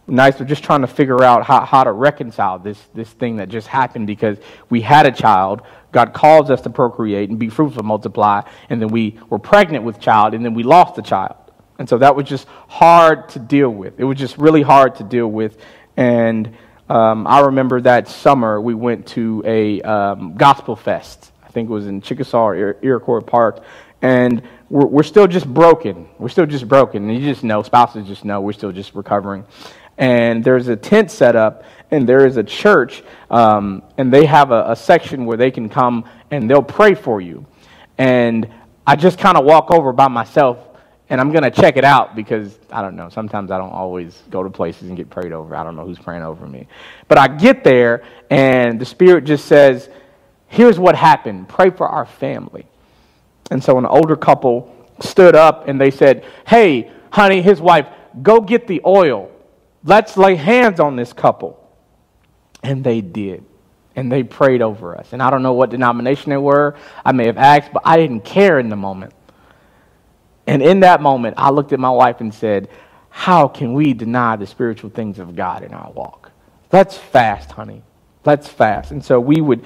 [0.07, 3.49] nights of just trying to figure out how, how to reconcile this, this thing that
[3.49, 4.37] just happened because
[4.69, 5.61] we had a child.
[5.91, 9.99] God calls us to procreate and be fruitful, multiply, and then we were pregnant with
[9.99, 11.35] child, and then we lost the child.
[11.79, 13.99] And so that was just hard to deal with.
[13.99, 15.57] It was just really hard to deal with.
[15.97, 16.55] And
[16.89, 21.31] um, I remember that summer we went to a um, gospel fest.
[21.43, 23.63] I think it was in Chickasaw or Iroquois Park.
[24.01, 26.07] And we're, we're still just broken.
[26.19, 27.09] We're still just broken.
[27.09, 29.45] And you just know, spouses just know, we're still just recovering
[29.97, 34.51] and there's a tent set up, and there is a church, um, and they have
[34.51, 37.45] a, a, section where they can come and they'll pray for you.
[37.97, 38.47] And
[38.87, 40.57] I just kind of walk over by myself,
[41.09, 43.09] and I'm going to check it out because I don't know.
[43.09, 45.55] Sometimes I don't always go to places and get prayed over.
[45.55, 46.67] I don't know who's praying over me.
[47.07, 49.89] But I get there, and the Spirit just says,
[50.47, 52.65] Here's what happened pray for our family.
[53.51, 57.87] And so an older couple stood up and they said, Hey, honey, his wife,
[58.21, 59.31] go get the oil
[59.83, 61.59] Let's lay hands on this couple.
[62.61, 63.43] And they did.
[63.95, 65.13] And they prayed over us.
[65.13, 66.75] And I don't know what denomination they were.
[67.05, 69.13] I may have asked, but I didn't care in the moment.
[70.47, 72.69] And in that moment, I looked at my wife and said,
[73.09, 76.31] How can we deny the spiritual things of God in our walk?
[76.71, 77.83] Let's fast, honey.
[78.25, 78.91] Let's fast.
[78.91, 79.63] And so we would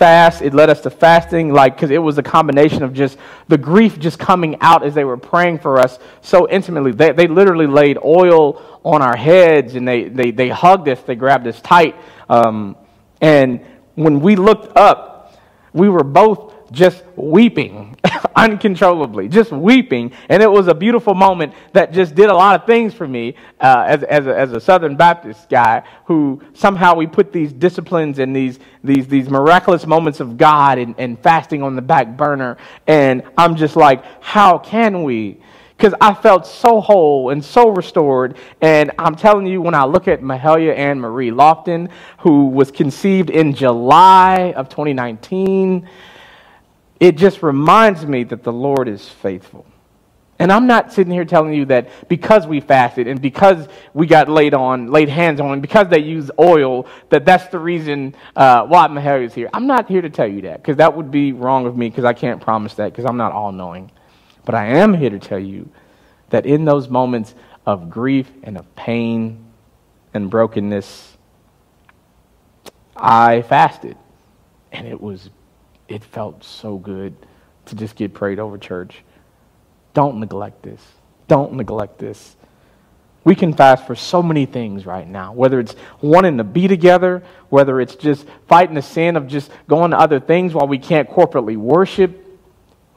[0.00, 0.40] fast.
[0.40, 3.98] It led us to fasting, like, because it was a combination of just the grief
[3.98, 6.92] just coming out as they were praying for us so intimately.
[6.92, 11.16] They, they literally laid oil on our heads and they, they, they hugged us, they
[11.16, 11.96] grabbed us tight.
[12.30, 12.76] Um,
[13.20, 13.60] and
[13.94, 15.38] when we looked up,
[15.74, 17.96] we were both just weeping
[18.36, 20.12] uncontrollably, just weeping.
[20.28, 23.34] And it was a beautiful moment that just did a lot of things for me
[23.60, 28.18] uh, as, as, a, as a Southern Baptist guy who somehow we put these disciplines
[28.18, 32.56] and these, these, these miraculous moments of God and, and fasting on the back burner.
[32.86, 35.40] And I'm just like, how can we?
[35.80, 38.36] because I felt so whole and so restored.
[38.60, 43.30] And I'm telling you, when I look at Mahalia Ann Marie Lofton, who was conceived
[43.30, 45.88] in July of 2019,
[47.00, 49.66] it just reminds me that the Lord is faithful.
[50.38, 54.28] And I'm not sitting here telling you that because we fasted and because we got
[54.28, 58.88] laid on, laid hands on, because they use oil, that that's the reason uh, why
[58.88, 59.50] Mahalia is here.
[59.52, 62.04] I'm not here to tell you that because that would be wrong of me because
[62.06, 63.90] I can't promise that because I'm not all knowing.
[64.46, 65.70] But I am here to tell you
[66.30, 67.34] that in those moments
[67.66, 69.44] of grief and of pain
[70.14, 71.18] and brokenness,
[72.96, 73.98] I fasted.
[74.72, 75.28] And it was
[75.90, 77.14] it felt so good
[77.66, 79.02] to just get prayed over church.
[79.92, 80.80] Don't neglect this.
[81.26, 82.36] Don't neglect this.
[83.24, 87.22] We can fast for so many things right now, whether it's wanting to be together,
[87.50, 91.10] whether it's just fighting the sin of just going to other things while we can't
[91.10, 92.16] corporately worship.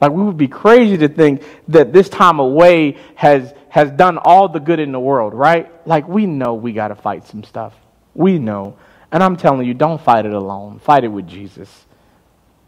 [0.00, 4.48] Like, we would be crazy to think that this time away has, has done all
[4.48, 5.70] the good in the world, right?
[5.86, 7.74] Like, we know we got to fight some stuff.
[8.14, 8.78] We know.
[9.12, 11.68] And I'm telling you, don't fight it alone, fight it with Jesus.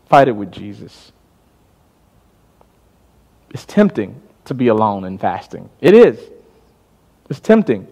[0.08, 1.12] Fight it with Jesus.
[3.50, 5.68] It's tempting to be alone in fasting.
[5.80, 6.18] It is.
[7.28, 7.88] It's tempting.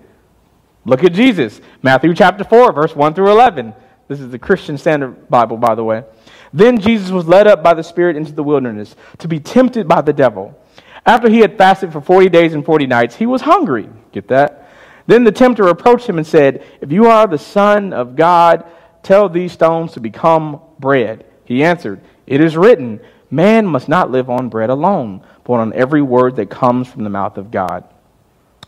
[0.84, 1.60] Look at Jesus.
[1.82, 3.74] Matthew chapter 4, verse 1 through 11.
[4.06, 6.04] This is the Christian Standard Bible, by the way.
[6.52, 10.02] Then Jesus was led up by the Spirit into the wilderness to be tempted by
[10.02, 10.58] the devil.
[11.06, 13.88] After he had fasted for 40 days and 40 nights, he was hungry.
[14.12, 14.68] Get that?
[15.06, 18.64] Then the tempter approached him and said, If you are the Son of God,
[19.04, 21.26] Tell these stones to become bread.
[21.44, 26.02] He answered, It is written, Man must not live on bread alone, but on every
[26.02, 27.84] word that comes from the mouth of God.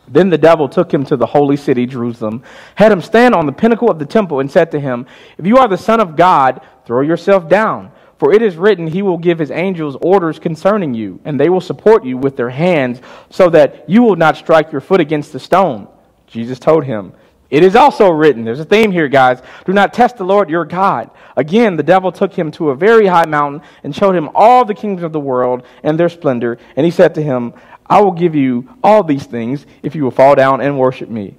[0.07, 2.43] Then the devil took him to the holy city, Jerusalem,
[2.75, 5.05] had him stand on the pinnacle of the temple, and said to him,
[5.37, 7.91] If you are the Son of God, throw yourself down.
[8.17, 11.61] For it is written, He will give His angels orders concerning you, and they will
[11.61, 15.39] support you with their hands, so that you will not strike your foot against the
[15.39, 15.87] stone.
[16.25, 17.13] Jesus told him,
[17.49, 20.65] It is also written, there's a theme here, guys, do not test the Lord your
[20.65, 21.09] God.
[21.37, 24.73] Again, the devil took him to a very high mountain and showed him all the
[24.73, 26.57] kingdoms of the world and their splendor.
[26.75, 27.53] And he said to him,
[27.85, 31.37] I will give you all these things if you will fall down and worship me.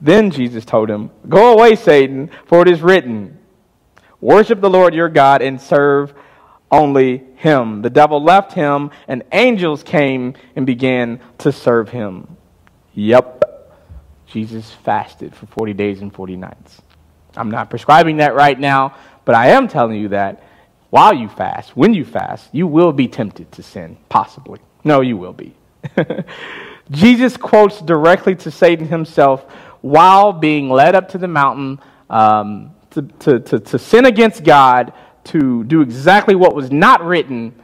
[0.00, 3.38] Then Jesus told him, Go away, Satan, for it is written,
[4.20, 6.14] Worship the Lord your God and serve
[6.70, 7.82] only him.
[7.82, 12.36] The devil left him, and angels came and began to serve him.
[12.94, 13.39] Yep.
[14.30, 16.80] Jesus fasted for 40 days and 40 nights.
[17.36, 20.42] I'm not prescribing that right now, but I am telling you that
[20.90, 24.60] while you fast, when you fast, you will be tempted to sin, possibly.
[24.84, 25.54] No, you will be.
[26.90, 29.44] Jesus quotes directly to Satan himself
[29.80, 34.92] while being led up to the mountain um, to, to, to, to sin against God,
[35.24, 37.54] to do exactly what was not written.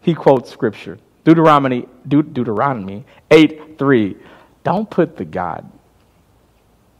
[0.00, 4.16] He quotes scripture Deuteronomy, De- Deuteronomy 8 3.
[4.64, 5.70] Don't put the God,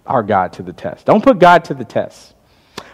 [0.06, 1.06] our God, to the test.
[1.06, 2.34] Don't put God to the test.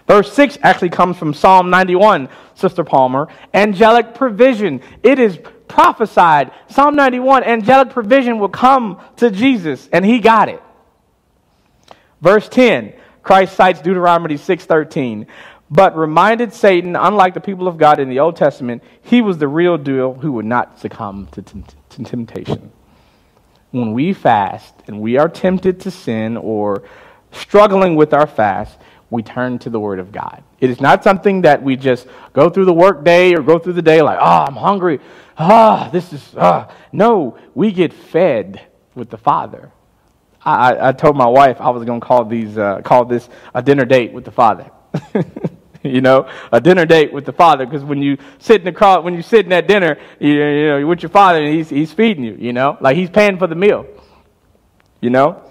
[0.06, 3.28] Verse 6 actually comes from Psalm 91, Sister Palmer.
[3.54, 4.80] Angelic provision.
[5.02, 5.38] It is
[5.72, 10.62] prophesied, Psalm 91, angelic provision will come to Jesus, and he got it.
[12.20, 15.26] Verse 10, Christ cites Deuteronomy 6:13,
[15.70, 19.48] but reminded Satan, unlike the people of God in the Old Testament, he was the
[19.48, 22.70] real deal who would not succumb to, t- to temptation.
[23.72, 26.84] When we fast and we are tempted to sin or
[27.32, 28.78] struggling with our fast,
[29.10, 30.42] we turn to the Word of God.
[30.60, 33.74] It is not something that we just go through the work day or go through
[33.74, 35.00] the day like, oh, I'm hungry.
[35.36, 36.68] Ah, oh, this is, ah.
[36.68, 36.74] Oh.
[36.92, 38.60] No, we get fed
[38.94, 39.70] with the Father.
[40.44, 43.62] I, I told my wife I was going to call these, uh, call this a
[43.62, 44.70] dinner date with the Father.
[45.90, 47.66] you know, a dinner date with the Father.
[47.66, 50.66] Because when you sit in the car, when you sit in at dinner, you, you
[50.68, 53.38] know, you're with your Father and he's, he's feeding you, you know, like he's paying
[53.38, 53.86] for the meal,
[55.00, 55.42] you know.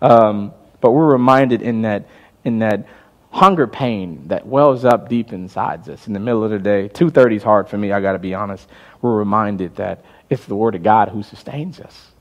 [0.00, 2.06] Um, but we're reminded in that,
[2.44, 2.86] in that
[3.30, 6.88] hunger pain that wells up deep inside us in the middle of the day.
[6.88, 8.68] 2.30 is hard for me, I got to be honest.
[9.02, 12.12] We're reminded that it's the Word of God who sustains us.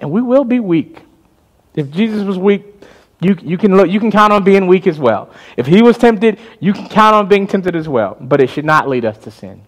[0.00, 1.00] And we will be weak.
[1.74, 2.64] If Jesus was weak,
[3.20, 5.30] you, you, can look, you can count on being weak as well.
[5.56, 8.16] If he was tempted, you can count on being tempted as well.
[8.20, 9.62] But it should not lead us to sin.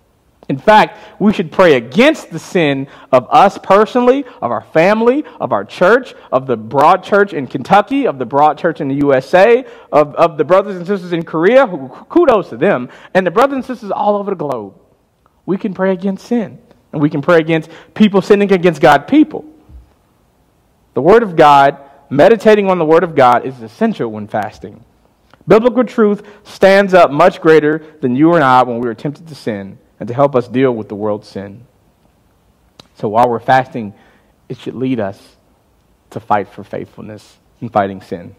[0.48, 5.52] In fact, we should pray against the sin of us personally, of our family, of
[5.52, 9.64] our church, of the broad church in Kentucky, of the broad church in the USA,
[9.92, 11.66] of, of the brothers and sisters in Korea.
[12.08, 12.88] Kudos to them.
[13.14, 14.74] And the brothers and sisters all over the globe.
[15.46, 16.58] We can pray against sin.
[16.92, 19.44] And we can pray against people sinning against God people.
[20.94, 21.78] The Word of God,
[22.12, 24.84] meditating on the Word of God, is essential when fasting.
[25.48, 29.34] Biblical truth stands up much greater than you and I when we are tempted to
[29.34, 31.66] sin and to help us deal with the world's sin.
[32.96, 33.94] So while we're fasting,
[34.50, 35.36] it should lead us
[36.10, 38.36] to fight for faithfulness in fighting sin.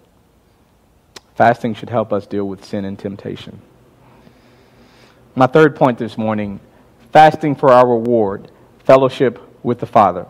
[1.35, 3.59] Fasting should help us deal with sin and temptation.
[5.35, 6.59] My third point this morning
[7.11, 8.51] fasting for our reward,
[8.85, 10.27] fellowship with the Father.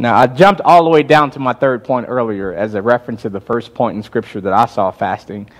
[0.00, 3.22] Now, I jumped all the way down to my third point earlier as a reference
[3.22, 5.50] to the first point in Scripture that I saw fasting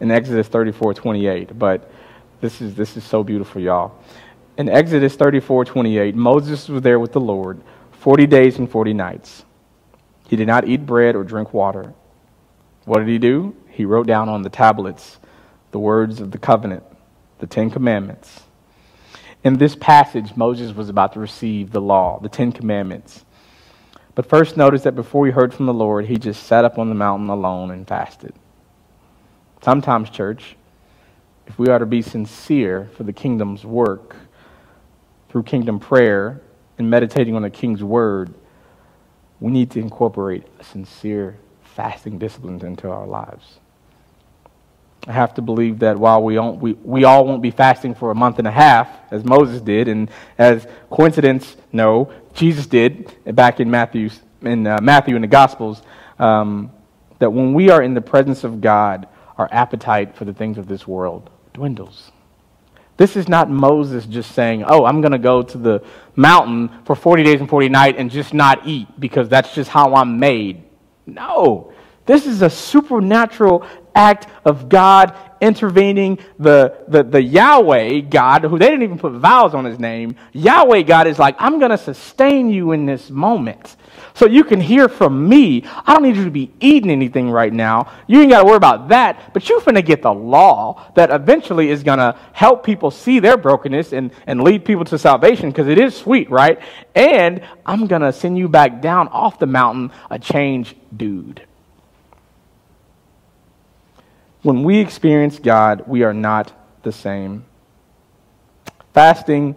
[0.00, 1.58] in Exodus 34 28.
[1.58, 1.90] But
[2.40, 4.00] this is, this is so beautiful, y'all
[4.60, 9.42] in Exodus 34 28, Moses was there with the Lord 40 days and 40 nights.
[10.28, 11.94] He did not eat bread or drink water.
[12.84, 13.56] What did he do?
[13.70, 15.18] He wrote down on the tablets
[15.70, 16.82] the words of the covenant,
[17.38, 18.42] the Ten Commandments.
[19.42, 23.24] In this passage, Moses was about to receive the law, the Ten Commandments.
[24.14, 26.88] But first, notice that before he heard from the Lord, he just sat up on
[26.88, 28.34] the mountain alone and fasted.
[29.62, 30.56] Sometimes, church,
[31.46, 34.16] if we are to be sincere for the kingdom's work,
[35.30, 36.40] through kingdom prayer
[36.78, 38.34] and meditating on the king's word,
[39.38, 43.60] we need to incorporate a sincere fasting discipline into our lives.
[45.06, 48.10] I have to believe that while we, don't, we, we all won't be fasting for
[48.10, 53.60] a month and a half, as Moses did, and as coincidence, no, Jesus did back
[53.60, 55.82] in Matthew's, in uh, Matthew in the Gospels,
[56.18, 56.70] um,
[57.18, 60.68] that when we are in the presence of God, our appetite for the things of
[60.68, 62.12] this world dwindles.
[62.98, 65.82] This is not Moses just saying, oh, I'm going to go to the
[66.14, 69.94] mountain for 40 days and 40 nights and just not eat because that's just how
[69.94, 70.64] I'm made.
[71.06, 71.69] No.
[72.06, 78.66] This is a supernatural act of God intervening, the, the, the Yahweh God, who they
[78.66, 82.50] didn't even put vowels on his name, Yahweh God is like, I'm going to sustain
[82.50, 83.76] you in this moment.
[84.14, 85.64] So you can hear from me.
[85.86, 87.90] I don't need you to be eating anything right now.
[88.06, 89.32] You ain't got to worry about that.
[89.32, 93.20] But you're going to get the law that eventually is going to help people see
[93.20, 96.60] their brokenness and, and lead people to salvation because it is sweet, right?
[96.94, 101.46] And I'm going to send you back down off the mountain a changed dude.
[104.42, 107.44] When we experience God, we are not the same.
[108.94, 109.56] Fasting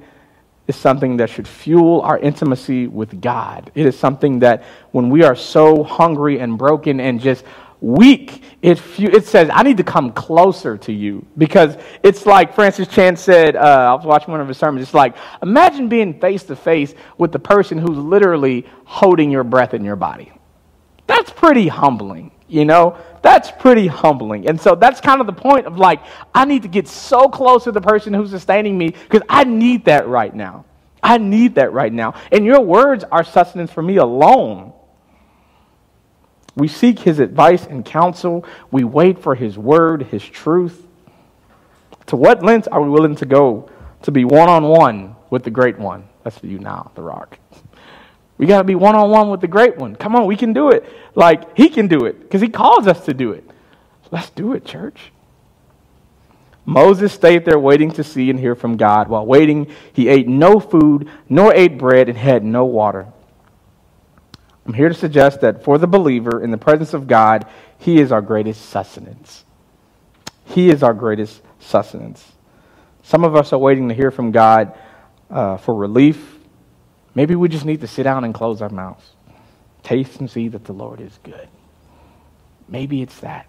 [0.67, 3.71] is something that should fuel our intimacy with God.
[3.75, 7.43] It is something that when we are so hungry and broken and just
[7.81, 11.25] weak, it, it says, I need to come closer to you.
[11.37, 14.93] Because it's like Francis Chan said, uh, I was watching one of his sermons, it's
[14.93, 19.83] like, imagine being face to face with the person who's literally holding your breath in
[19.83, 20.31] your body.
[21.07, 22.97] That's pretty humbling, you know?
[23.21, 24.47] That's pretty humbling.
[24.47, 26.01] And so that's kind of the point of like,
[26.33, 29.85] I need to get so close to the person who's sustaining me because I need
[29.85, 30.65] that right now.
[31.01, 32.13] I need that right now.
[32.31, 34.73] And your words are sustenance for me alone.
[36.55, 38.45] We seek his advice and counsel.
[38.71, 40.87] We wait for his word, his truth.
[42.07, 43.69] To what lengths are we willing to go
[44.03, 46.07] to be one on one with the great one?
[46.23, 47.39] That's for you now, The Rock.
[48.43, 49.95] We got to be one on one with the great one.
[49.95, 50.83] Come on, we can do it.
[51.15, 53.49] Like, he can do it because he calls us to do it.
[54.11, 55.13] Let's do it, church.
[56.65, 59.07] Moses stayed there waiting to see and hear from God.
[59.07, 63.07] While waiting, he ate no food, nor ate bread, and had no water.
[64.65, 68.11] I'm here to suggest that for the believer in the presence of God, he is
[68.11, 69.45] our greatest sustenance.
[70.43, 72.33] He is our greatest sustenance.
[73.03, 74.77] Some of us are waiting to hear from God
[75.29, 76.32] uh, for relief
[77.15, 79.03] Maybe we just need to sit down and close our mouths.
[79.83, 81.47] Taste and see that the Lord is good.
[82.67, 83.47] Maybe it's that.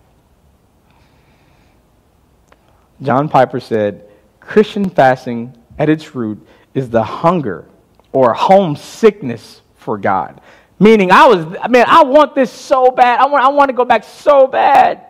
[3.03, 4.09] John Piper said
[4.41, 7.67] Christian fasting at its root is the hunger
[8.12, 10.41] or homesickness for God.
[10.79, 13.21] Meaning, I was, man, I want this so bad.
[13.21, 15.07] I want, I want to go back so bad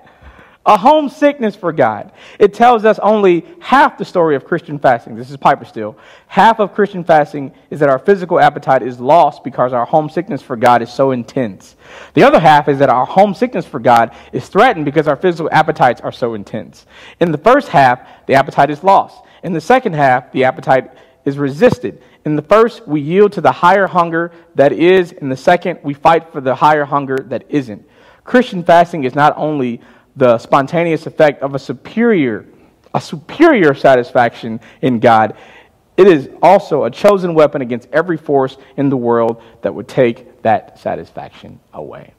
[0.67, 2.11] a homesickness for God.
[2.39, 5.15] It tells us only half the story of Christian fasting.
[5.15, 5.97] This is Piper still.
[6.27, 10.57] Half of Christian fasting is that our physical appetite is lost because our homesickness for
[10.57, 11.77] God is so intense.
[12.15, 16.01] The other half is that our homesickness for God is threatened because our physical appetites
[16.01, 16.87] are so intense.
[17.21, 19.23] In the first half, the appetite is lost.
[19.43, 20.93] In the second half, the appetite
[21.27, 22.03] is resisted.
[22.25, 25.12] In the first, we yield to the higher hunger that is.
[25.12, 27.87] In the second, we fight for the higher hunger that isn't.
[28.25, 29.83] Christian fasting is not only
[30.17, 32.47] the spontaneous effect of a superior,
[32.93, 35.37] a superior satisfaction in God,
[35.97, 40.43] it is also a chosen weapon against every force in the world that would take
[40.43, 42.15] that satisfaction away.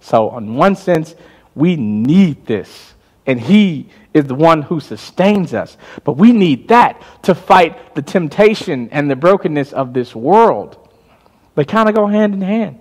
[0.00, 1.14] So, in one sense,
[1.54, 2.94] we need this.
[3.26, 5.76] And He is the one who sustains us.
[6.04, 10.88] But we need that to fight the temptation and the brokenness of this world.
[11.54, 12.79] They kind of go hand in hand.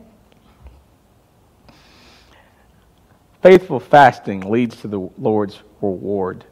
[3.41, 6.43] Faithful fasting leads to the Lord's reward.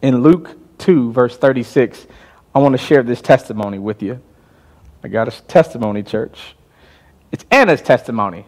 [0.00, 2.06] In Luke 2, verse 36,
[2.54, 4.20] I want to share this testimony with you.
[5.04, 6.56] I got a testimony, church.
[7.30, 8.46] It's Anna's testimony.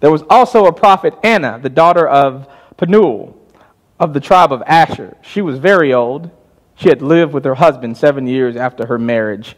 [0.00, 3.38] There was also a prophet, Anna, the daughter of Penuel
[4.00, 5.16] of the tribe of Asher.
[5.22, 6.30] She was very old.
[6.74, 9.56] She had lived with her husband seven years after her marriage,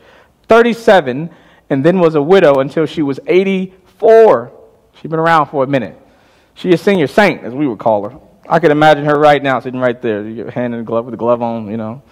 [0.49, 1.31] 37,
[1.71, 4.53] and then was a widow until she was 84.
[5.01, 6.01] She's been around for a minute.
[6.55, 8.19] She a senior saint, as we would call her.
[8.49, 11.19] I could imagine her right now, sitting right there, hand in the glove with the
[11.19, 12.03] glove on, you know.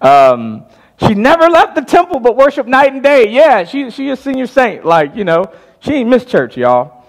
[0.00, 0.64] Um,
[1.00, 3.28] she never left the temple but worshiped night and day.
[3.28, 4.84] Yeah, she she a senior saint.
[4.84, 7.04] Like, you know, she ain't missed church, y'all.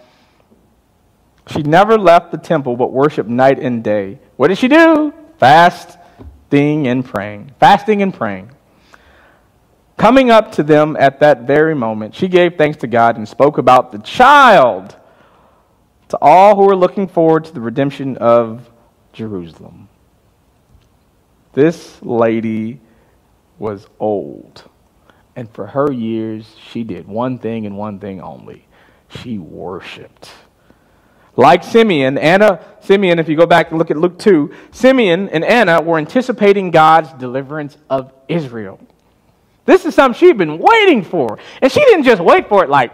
[1.47, 4.19] She never left the temple but worshiped night and day.
[4.35, 5.13] What did she do?
[5.37, 7.51] Fasting and praying.
[7.59, 8.51] Fasting and praying.
[9.97, 13.57] Coming up to them at that very moment, she gave thanks to God and spoke
[13.57, 14.95] about the child
[16.15, 18.69] to all who are looking forward to the redemption of
[19.11, 19.89] Jerusalem.
[21.51, 22.79] This lady
[23.59, 24.63] was old.
[25.35, 28.65] And for her years, she did one thing and one thing only
[29.09, 30.31] she worshiped.
[31.35, 35.43] Like Simeon, Anna, Simeon, if you go back and look at Luke 2, Simeon and
[35.43, 38.79] Anna were anticipating God's deliverance of Israel.
[39.65, 41.39] This is something she'd been waiting for.
[41.61, 42.93] And she didn't just wait for it like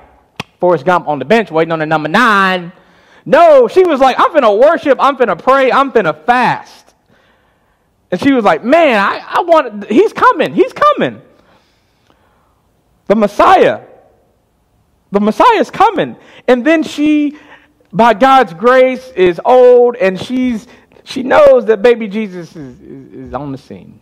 [0.59, 2.71] Forrest Gump on the bench waiting on the number nine.
[3.25, 6.95] No, she was like, I'm finna worship, I'm finna pray, I'm finna fast.
[8.09, 11.21] And she was like, Man, I, I want, he's coming, he's coming.
[13.07, 13.81] The Messiah,
[15.11, 16.15] the Messiah is coming.
[16.47, 17.37] And then she,
[17.91, 20.67] by God's grace, is old and she's
[21.03, 24.01] she knows that baby Jesus is, is, is on the scene.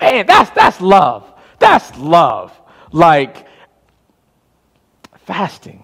[0.00, 1.30] Man, that's, that's love.
[1.58, 2.52] That's love.
[2.92, 3.46] Like,
[5.26, 5.82] fasting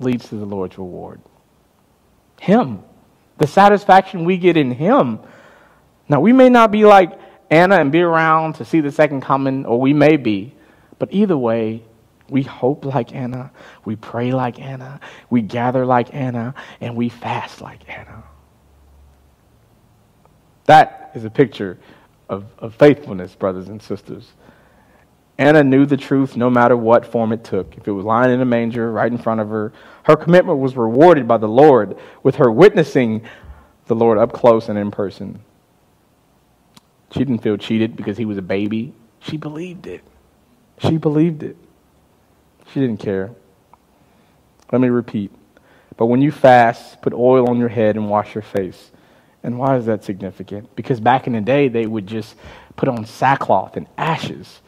[0.00, 1.20] leads to the Lord's reward.
[2.40, 2.82] Him.
[3.38, 5.20] The satisfaction we get in Him.
[6.08, 7.18] Now, we may not be like
[7.50, 10.54] Anna and be around to see the second coming, or we may be,
[10.98, 11.82] but either way,
[12.28, 13.52] we hope like Anna,
[13.84, 18.24] we pray like Anna, we gather like Anna, and we fast like Anna.
[20.64, 21.78] That is a picture
[22.28, 24.32] of, of faithfulness, brothers and sisters.
[25.38, 27.76] Anna knew the truth no matter what form it took.
[27.76, 29.72] If it was lying in a manger right in front of her,
[30.06, 33.22] her commitment was rewarded by the Lord with her witnessing
[33.86, 35.40] the Lord up close and in person.
[37.10, 38.94] She didn't feel cheated because he was a baby.
[39.18, 40.04] She believed it.
[40.78, 41.56] She believed it.
[42.72, 43.32] She didn't care.
[44.70, 45.32] Let me repeat.
[45.96, 48.92] But when you fast, put oil on your head and wash your face.
[49.42, 50.76] And why is that significant?
[50.76, 52.36] Because back in the day, they would just
[52.76, 54.60] put on sackcloth and ashes.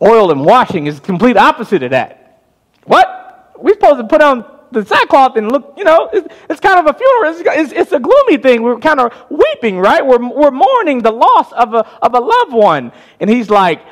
[0.00, 2.42] Oil and washing is the complete opposite of that.
[2.84, 3.52] What?
[3.58, 6.94] We're supposed to put on the sackcloth and look, you know, it's, it's kind of
[6.94, 7.32] a funeral.
[7.32, 8.62] It's, it's, it's, a gloomy thing.
[8.62, 10.04] We're kind of weeping, right?
[10.04, 12.92] We're, we're mourning the loss of a, of a loved one.
[13.20, 13.82] And he's like,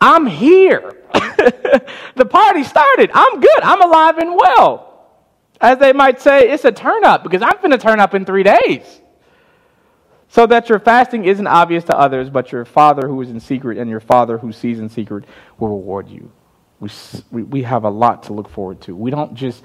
[0.00, 0.96] I'm here.
[1.12, 3.10] the party started.
[3.14, 3.60] I'm good.
[3.62, 4.84] I'm alive and well.
[5.60, 8.24] As they might say, it's a turn up because I'm going to turn up in
[8.24, 9.00] three days.
[10.28, 13.78] So that your fasting isn't obvious to others, but your Father who is in secret
[13.78, 15.24] and your Father who sees in secret
[15.58, 16.30] will reward you.
[16.80, 16.90] We,
[17.30, 18.94] we, we have a lot to look forward to.
[18.94, 19.64] We don't just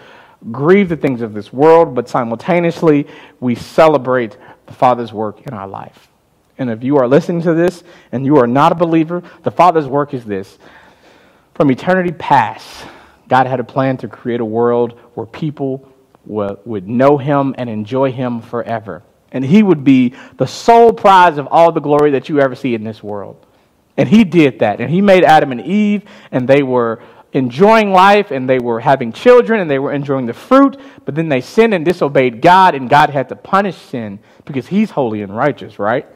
[0.52, 3.08] grieve the things of this world, but simultaneously
[3.40, 6.10] we celebrate the Father's work in our life.
[6.58, 9.88] And if you are listening to this and you are not a believer, the Father's
[9.88, 10.58] work is this.
[11.56, 12.86] From eternity past,
[13.28, 15.88] God had a plan to create a world where people
[16.26, 21.48] would know Him and enjoy Him forever and he would be the sole prize of
[21.48, 23.44] all the glory that you ever see in this world.
[23.98, 24.80] And he did that.
[24.80, 27.02] And he made Adam and Eve, and they were
[27.34, 30.80] enjoying life, and they were having children, and they were enjoying the fruit.
[31.06, 34.92] But then they sinned and disobeyed God, and God had to punish sin because he's
[34.92, 36.08] holy and righteous, right?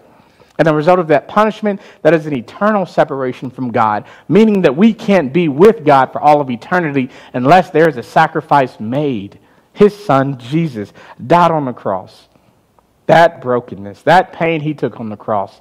[0.58, 4.76] And the result of that punishment, that is an eternal separation from God, meaning that
[4.76, 9.40] we can't be with God for all of eternity unless there is a sacrifice made.
[9.74, 10.92] His son, Jesus,
[11.28, 12.28] died on the cross
[13.08, 15.60] that brokenness, that pain he took on the cross,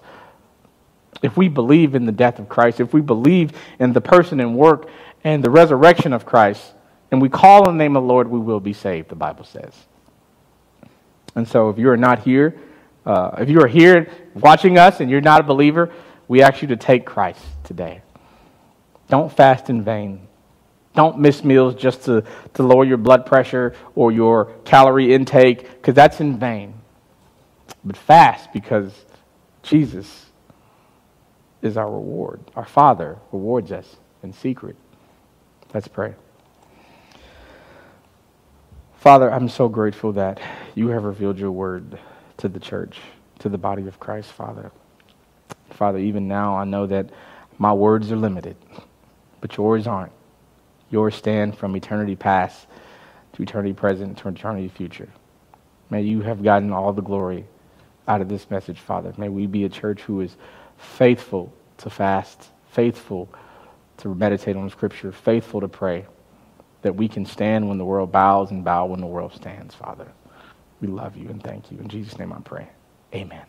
[1.23, 4.57] if we believe in the death of Christ, if we believe in the person and
[4.57, 4.89] work
[5.27, 6.62] and the resurrection of Christ,
[7.11, 9.43] and we call on the name of the Lord, we will be saved, the Bible
[9.43, 9.74] says.
[11.35, 12.57] And so if you are not here,
[13.05, 15.93] uh, if you are here watching us and you're not a believer,
[16.29, 18.03] we ask you to take Christ today.
[19.09, 20.29] Don't fast in vain.
[20.95, 22.22] Don't miss meals just to,
[22.55, 26.72] to lower your blood pressure or your calorie intake, because that's in vain
[27.85, 28.93] but fast because
[29.64, 30.27] Jesus
[31.62, 32.41] is our reward.
[32.55, 34.77] Our Father rewards us in secret.
[35.75, 36.14] Let's pray.
[38.97, 40.41] Father, I'm so grateful that
[40.75, 41.99] you have revealed your word
[42.39, 42.99] to the church,
[43.41, 44.73] to the body of Christ, Father.
[45.71, 47.11] Father, even now I know that
[47.59, 48.57] my words are limited,
[49.41, 50.12] but yours aren't.
[50.91, 52.67] Yours stand from eternity past
[53.35, 55.09] to eternity present to eternity future.
[55.91, 57.45] May you have gotten all the glory
[58.09, 59.12] out of this message, Father.
[59.17, 60.37] May we be a church who is
[60.79, 63.29] faithful to fast, faithful
[63.99, 66.07] to meditate on Scripture, faithful to pray,
[66.82, 70.09] that we can stand when the world bows and bow when the world stands, Father.
[70.80, 71.78] We love you and thank you.
[71.78, 72.68] In Jesus' name I pray.
[73.14, 73.47] Amen.